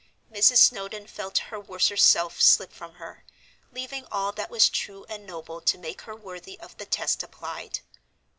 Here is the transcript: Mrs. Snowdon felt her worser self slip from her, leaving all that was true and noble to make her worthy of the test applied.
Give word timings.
Mrs. 0.33 0.57
Snowdon 0.57 1.05
felt 1.05 1.37
her 1.37 1.59
worser 1.59 1.95
self 1.95 2.41
slip 2.41 2.73
from 2.73 2.93
her, 2.95 3.23
leaving 3.71 4.07
all 4.11 4.31
that 4.31 4.49
was 4.49 4.67
true 4.67 5.05
and 5.07 5.27
noble 5.27 5.61
to 5.61 5.77
make 5.77 6.01
her 6.01 6.15
worthy 6.15 6.59
of 6.59 6.75
the 6.77 6.87
test 6.87 7.21
applied. 7.21 7.81